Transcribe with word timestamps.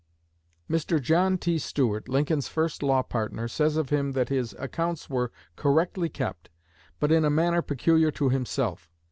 Mr. 0.67 0.99
John 0.99 1.37
T. 1.37 1.59
Stuart, 1.59 2.09
Lincoln's 2.09 2.47
first 2.47 2.81
law 2.81 3.03
partner, 3.03 3.47
says 3.47 3.77
of 3.77 3.89
him 3.91 4.13
that 4.13 4.29
his 4.29 4.53
accounts 4.57 5.11
were 5.11 5.31
correctly 5.55 6.09
kept, 6.09 6.49
but 6.99 7.11
in 7.11 7.23
a 7.23 7.29
manner 7.29 7.61
peculiar 7.61 8.09
to 8.09 8.29
himself. 8.29 8.89